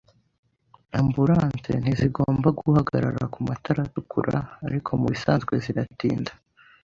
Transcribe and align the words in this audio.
Ambulanse 0.99 1.71
ntizigomba 1.81 2.47
guhagarara 2.59 3.23
kumatara 3.33 3.79
atukura, 3.87 4.37
ariko 4.67 4.89
mubisanzwe 4.99 5.53
ziratinda. 5.63 6.31